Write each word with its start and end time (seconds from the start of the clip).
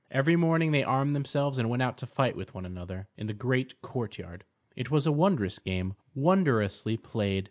Every 0.09 0.35
morning 0.35 0.71
they 0.71 0.81
armed 0.83 1.15
themselves 1.15 1.59
and 1.59 1.69
went 1.69 1.83
out 1.83 1.95
to 1.99 2.07
fight 2.07 2.35
with 2.35 2.55
one 2.55 2.65
another 2.65 3.07
in 3.17 3.27
the 3.27 3.35
great 3.35 3.83
courtyard. 3.83 4.45
It 4.75 4.89
was 4.89 5.05
a 5.05 5.11
wondrous 5.11 5.59
game, 5.59 5.93
wondrously 6.15 6.97
played. 6.97 7.39